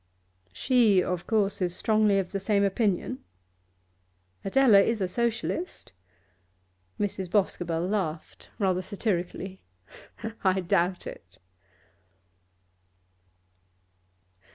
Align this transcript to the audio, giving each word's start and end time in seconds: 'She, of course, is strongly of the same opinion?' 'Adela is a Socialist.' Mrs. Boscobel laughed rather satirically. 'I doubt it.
'She, 0.51 1.03
of 1.03 1.27
course, 1.27 1.61
is 1.61 1.75
strongly 1.75 2.17
of 2.17 2.31
the 2.31 2.39
same 2.39 2.63
opinion?' 2.63 3.23
'Adela 4.43 4.79
is 4.81 4.99
a 4.99 5.07
Socialist.' 5.07 5.91
Mrs. 6.99 7.29
Boscobel 7.29 7.85
laughed 7.87 8.49
rather 8.57 8.81
satirically. 8.81 9.61
'I 10.43 10.61
doubt 10.61 11.05
it. 11.05 11.37